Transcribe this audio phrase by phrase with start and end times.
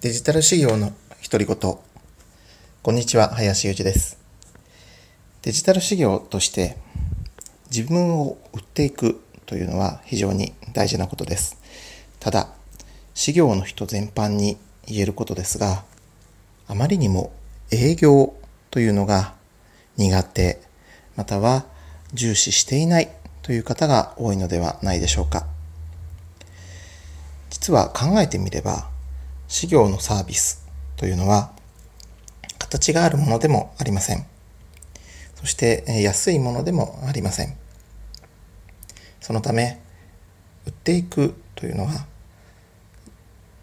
[0.00, 0.92] デジタル事業の
[1.28, 1.56] 独り言。
[1.56, 4.16] こんにちは、林裕二です。
[5.42, 6.76] デジタル事業として
[7.68, 11.58] 自分を売っていくというのは非常に大事なことです。
[12.20, 12.46] ただ、
[13.12, 14.56] 事業の人全般に
[14.86, 15.82] 言えることですが、
[16.68, 17.32] あまりにも
[17.72, 18.34] 営業
[18.70, 19.34] というのが
[19.96, 20.60] 苦手、
[21.16, 21.66] または
[22.14, 23.08] 重視していない
[23.42, 25.44] という方が多いのではないでしょうか。
[27.50, 28.96] 実は考えてみれば、
[29.48, 30.66] 事業のサービス
[30.96, 31.52] というのは
[32.58, 34.26] 形があるものでもありません。
[35.36, 37.56] そして安いものでもありません。
[39.20, 39.80] そのため、
[40.66, 42.06] 売っていくというのは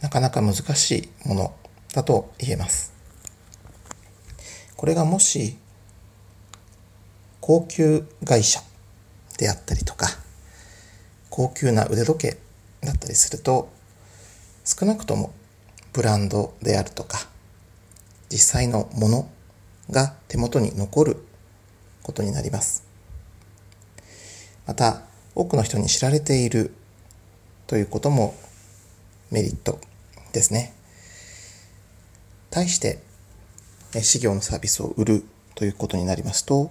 [0.00, 1.54] なかなか難しいもの
[1.94, 2.92] だと言えます。
[4.76, 5.56] これがもし
[7.40, 8.60] 高級会社
[9.38, 10.08] であったりとか
[11.30, 12.38] 高級な腕時計
[12.82, 13.70] だったりすると
[14.64, 15.32] 少なくとも
[15.98, 17.18] ブランドであるとか
[18.30, 19.28] 実際のもの
[19.90, 21.16] が手元に残る
[22.04, 22.84] ことになります。
[24.64, 25.02] また
[25.34, 26.72] 多くの人に知られている
[27.66, 28.36] ということも
[29.32, 29.80] メリット
[30.32, 30.72] ですね。
[32.50, 33.00] 対して
[33.92, 35.24] 事業のサービスを売る
[35.56, 36.70] ということになりますと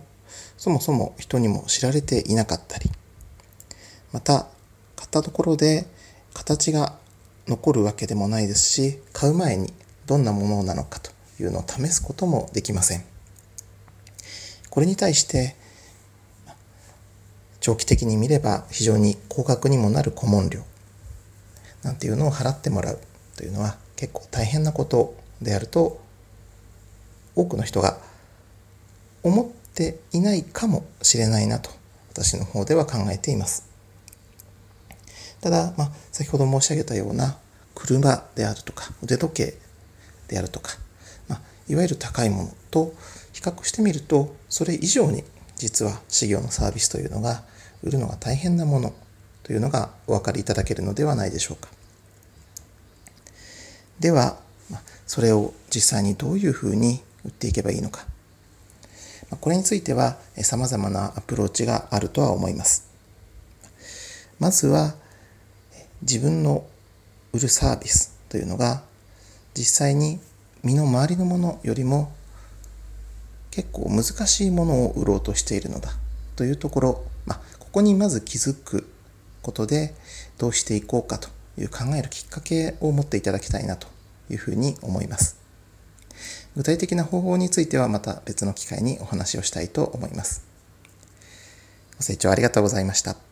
[0.58, 2.90] そもそも人にも知られていなかったり
[4.14, 4.48] また
[4.96, 5.86] 買ったところで
[6.34, 6.98] 形が
[7.48, 9.74] 残るわけでもないですし、買う前に
[10.06, 13.04] どんなものなのかというのを試すこともできません。
[14.70, 15.56] これに対して、
[17.60, 20.62] 長期的に見れば非常に高額にもなる顧問料
[21.84, 23.00] なんていうのを払ってもらう
[23.36, 26.00] というのは結構大変なことであると
[27.36, 27.98] 多くの人が
[29.22, 31.70] 思っていないかもしれないなと
[32.10, 33.68] 私の方では考えています。
[35.48, 37.38] ただ、まあ、先ほど申し上げたような
[37.74, 39.54] 車であるとか腕時計
[40.28, 40.74] であるとか、
[41.30, 42.94] まあ、いわゆる高いものと
[43.32, 45.24] 比較してみるとそれ以上に
[45.56, 47.44] 実は事業のサービスというのが
[47.82, 48.94] 売るのが大変なもの
[49.44, 51.70] というのがお分かりいただけるのではないでしょうか。
[54.02, 54.38] では、
[55.06, 58.06] それを実際にどういうふうに売っていけばいいのか。
[59.40, 62.90] これについては様々なアプローチがあるとは思います。
[64.40, 64.96] まずは
[66.02, 66.66] 自分の
[67.34, 68.84] 売るサービスというのが
[69.54, 70.20] 実際に
[70.64, 72.12] 身の回りのものよりも
[73.52, 75.92] 結構難しいものを売ろうとしているのだ
[76.36, 78.88] というところ、まあ、ここにまず気づく
[79.42, 79.96] ことで
[80.38, 83.88] どうしていこうかという考えるきっかけを持っていただきたいなと
[84.30, 85.40] いうふうに思います。
[86.56, 90.44] 具体的な方法についてはまた別の機会にお話をしたいと思います。
[91.98, 93.27] ご清聴ありがとうございました。